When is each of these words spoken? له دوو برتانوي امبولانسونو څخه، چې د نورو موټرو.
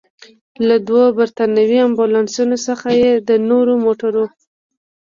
له 0.67 0.75
دوو 0.87 1.03
برتانوي 1.19 1.79
امبولانسونو 1.87 2.57
څخه، 2.67 2.87
چې 3.01 3.09
د 3.27 3.29
نورو 3.49 3.73
موټرو. 3.83 4.25